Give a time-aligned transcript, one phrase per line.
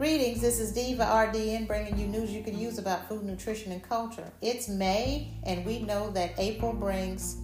[0.00, 3.82] Greetings, this is Diva RDN bringing you news you can use about food, nutrition, and
[3.82, 4.32] culture.
[4.40, 7.36] It's May, and we know that April brings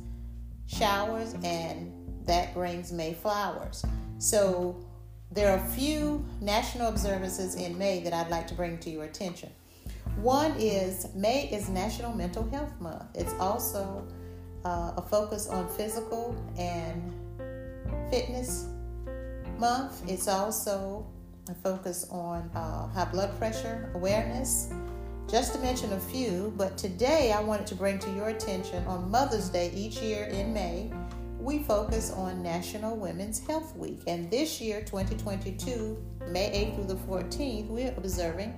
[0.67, 1.93] showers and
[2.25, 3.85] that brings May flowers.
[4.17, 4.83] So,
[5.31, 9.05] there are a few national observances in May that I'd like to bring to your
[9.05, 9.51] attention.
[10.23, 13.05] One is May is National Mental Health Month.
[13.15, 14.09] It's also
[14.65, 17.13] uh, a focus on physical and
[18.11, 18.67] fitness
[19.59, 20.03] month.
[20.09, 21.07] It's also
[21.49, 24.71] a focus on uh, high blood pressure awareness,
[25.29, 26.53] just to mention a few.
[26.57, 30.53] But today I wanted to bring to your attention on Mother's Day each year in
[30.53, 30.91] May,
[31.39, 34.01] we focus on National Women's Health Week.
[34.07, 35.97] And this year, 2022,
[36.29, 38.55] May 8th through the 14th, we're observing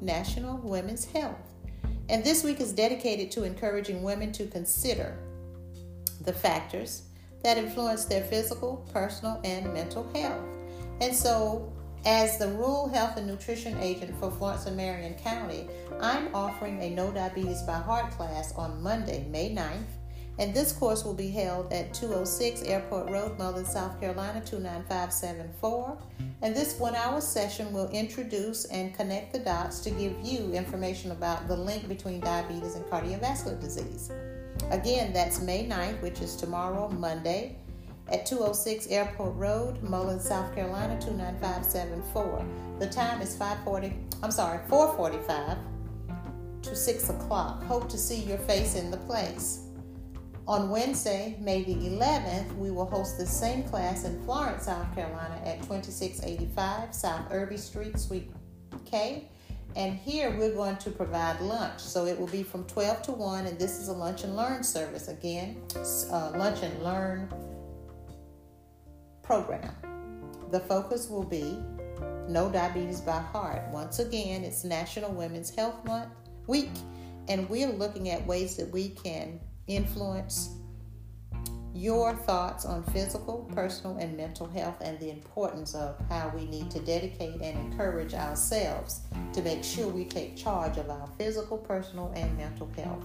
[0.00, 1.54] National Women's Health.
[2.08, 5.18] And this week is dedicated to encouraging women to consider
[6.20, 7.02] the factors
[7.42, 10.44] that influence their physical, personal, and mental health.
[11.00, 11.72] And so,
[12.06, 15.66] as the Rural Health and Nutrition Agent for Florence and Marion County,
[16.00, 19.90] I'm offering a Know Diabetes by Heart class on Monday, May 9th.
[20.38, 25.98] And this course will be held at 206 Airport Road, Mullins, South Carolina 29574.
[26.42, 31.10] And this one hour session will introduce and connect the dots to give you information
[31.10, 34.12] about the link between diabetes and cardiovascular disease.
[34.70, 37.56] Again, that's May 9th, which is tomorrow, Monday,
[38.08, 42.46] at 206 Airport Road, Mullins, South Carolina 29574.
[42.78, 45.58] The time is 540, I'm sorry, 445
[46.62, 47.62] to 6 o'clock.
[47.64, 49.62] Hope to see your face in the place.
[50.48, 55.40] On Wednesday, May the 11th, we will host the same class in Florence, South Carolina
[55.44, 58.30] at 2685 South Irby Street, Suite
[58.84, 59.28] K.
[59.74, 61.80] And here we're going to provide lunch.
[61.80, 64.62] So it will be from 12 to 1, and this is a lunch and learn
[64.62, 65.08] service.
[65.08, 65.60] Again,
[66.10, 67.28] uh, lunch and learn
[69.26, 69.74] program.
[70.52, 71.58] The focus will be
[72.28, 73.62] Know Diabetes by Heart.
[73.72, 76.10] Once again, it's National Women's Health Month
[76.46, 76.70] Week,
[77.28, 80.50] and we're looking at ways that we can influence
[81.74, 86.70] your thoughts on physical, personal, and mental health and the importance of how we need
[86.70, 89.00] to dedicate and encourage ourselves
[89.32, 93.04] to make sure we take charge of our physical, personal, and mental health.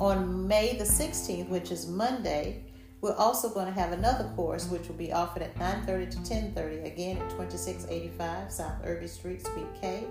[0.00, 2.64] On May the 16th, which is Monday,
[3.00, 6.84] we're also going to have another course which will be offered at 9:30 to 10:30
[6.84, 10.04] again at 2685 South Irby Street, Suite K.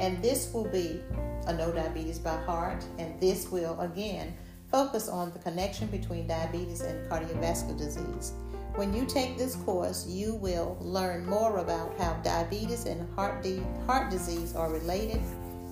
[0.00, 1.02] And this will be
[1.46, 4.34] a Know Diabetes by Heart, and this will again
[4.70, 8.32] focus on the connection between diabetes and cardiovascular disease.
[8.74, 13.62] When you take this course, you will learn more about how diabetes and heart, de-
[13.86, 15.20] heart disease are related.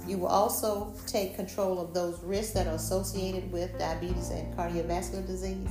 [0.07, 5.27] You will also take control of those risks that are associated with diabetes and cardiovascular
[5.27, 5.71] disease.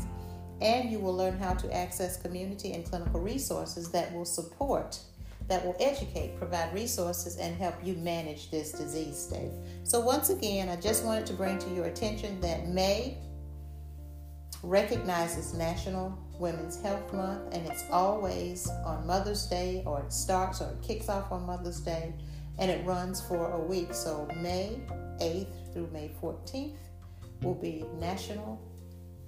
[0.62, 5.00] And you will learn how to access community and clinical resources that will support
[5.50, 9.52] that will educate, provide resources, and help you manage this disease state.
[9.84, 13.18] So, once again, I just wanted to bring to your attention that May
[14.62, 20.70] recognizes National Women's Health Month, and it's always on Mother's Day, or it starts or
[20.70, 22.14] it kicks off on Mother's Day,
[22.60, 23.94] and it runs for a week.
[23.94, 24.80] So, May
[25.20, 26.78] 8th through May 14th
[27.42, 28.62] will be National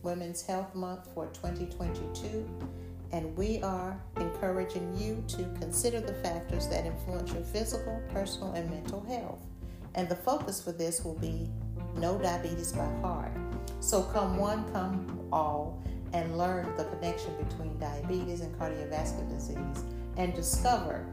[0.03, 2.47] Women's Health Month for 2022
[3.11, 8.69] and we are encouraging you to consider the factors that influence your physical, personal, and
[8.69, 9.41] mental health.
[9.95, 11.49] And the focus for this will be
[11.97, 13.31] know diabetes by heart.
[13.81, 19.83] So come one, come all, and learn the connection between diabetes and cardiovascular disease
[20.17, 21.05] and discover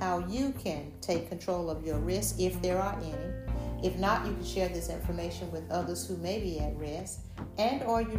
[0.00, 4.32] how you can take control of your risk if there are any if not, you
[4.32, 7.20] can share this information with others who may be at risk,
[7.58, 8.18] and or you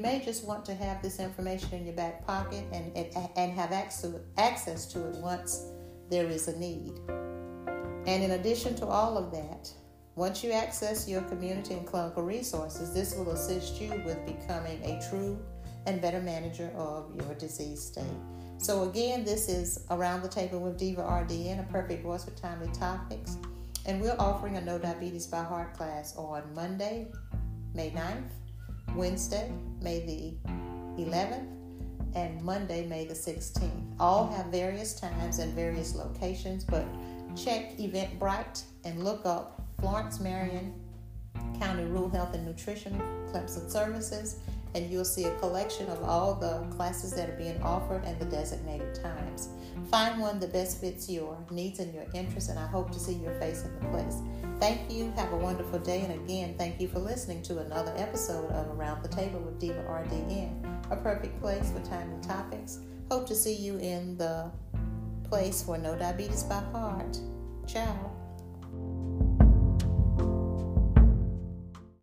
[0.00, 2.96] may, just want to have this information in your back pocket and,
[3.36, 5.64] and have access to it once
[6.10, 6.92] there is a need.
[8.06, 9.72] And in addition to all of that,
[10.16, 15.00] once you access your community and clinical resources, this will assist you with becoming a
[15.08, 15.38] true
[15.86, 18.04] and better manager of your disease state.
[18.58, 22.68] So, again, this is Around the Table with Diva RDN, a perfect voice for timely
[22.72, 23.38] topics.
[23.86, 27.08] And we're offering a Know Diabetes by Heart class on Monday,
[27.74, 28.30] May 9th,
[28.94, 29.50] Wednesday,
[29.80, 30.50] May the
[31.02, 31.46] 11th,
[32.14, 33.94] and Monday, May the 16th.
[33.98, 36.84] All have various times and various locations, but
[37.34, 40.74] check Eventbrite and look up Florence Marion
[41.58, 43.00] County Rural Health and Nutrition
[43.32, 44.40] Clemson Services,
[44.74, 48.24] and you'll see a collection of all the classes that are being offered and the
[48.26, 49.48] designated times.
[49.90, 53.14] Find one that best fits your needs and your interests, and I hope to see
[53.14, 54.18] your face in the place.
[54.60, 55.10] Thank you.
[55.16, 56.02] Have a wonderful day.
[56.02, 59.82] And again, thank you for listening to another episode of Around the Table with Diva
[59.82, 62.78] RDN, a perfect place for timely topics.
[63.10, 64.50] Hope to see you in the
[65.24, 67.18] place for Know Diabetes by Heart.
[67.66, 68.19] Ciao.